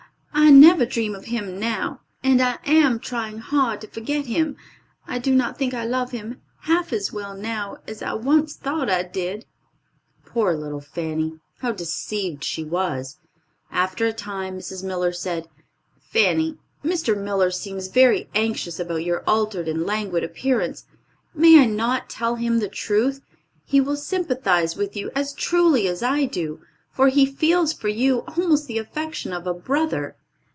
I 0.33 0.49
never 0.53 0.85
dream 0.85 1.13
of 1.15 1.25
him 1.25 1.59
now, 1.59 2.01
and 2.23 2.41
I 2.41 2.57
am 2.65 2.99
trying 2.99 3.37
hard 3.37 3.79
to 3.81 3.87
forget 3.87 4.25
him. 4.25 4.57
I 5.07 5.17
do 5.17 5.33
not 5.35 5.57
think 5.57 5.73
I 5.73 5.85
love 5.85 6.11
him 6.11 6.41
half 6.61 6.91
as 6.91 7.11
well 7.13 7.35
now 7.35 7.77
as 7.87 8.01
I 8.01 8.13
once 8.13 8.55
thought 8.55 8.89
I 8.89 9.03
did." 9.03 9.45
Poor 10.25 10.53
little 10.53 10.81
Fanny! 10.81 11.39
How 11.59 11.71
deceived 11.71 12.43
she 12.43 12.63
was! 12.65 13.17
After 13.71 14.05
a 14.05 14.11
time 14.13 14.57
Mrs. 14.57 14.83
Miller 14.83 15.13
said, 15.13 15.47
"Fanny, 15.99 16.57
Mr. 16.83 17.15
Miller 17.17 17.51
seems 17.51 17.87
very 17.87 18.29
anxious 18.35 18.77
about 18.79 19.03
your 19.05 19.23
altered 19.27 19.67
and 19.69 19.85
languid 19.85 20.23
appearance. 20.23 20.85
May 21.33 21.61
I 21.61 21.65
not 21.65 22.09
tell 22.09 22.35
him 22.35 22.59
the 22.59 22.69
truth? 22.69 23.21
He 23.63 23.79
will 23.79 23.97
sympathize 23.97 24.75
with 24.75 24.97
you 24.97 25.11
as 25.15 25.33
truly 25.33 25.87
as 25.87 26.01
I 26.03 26.25
do; 26.25 26.61
for 26.91 27.07
he 27.09 27.25
feels 27.25 27.71
for 27.73 27.87
you 27.89 28.19
almost 28.23 28.67
the 28.67 28.79
affection 28.79 29.31
of 29.33 29.45
a 29.47 29.53
brother." 29.53 30.15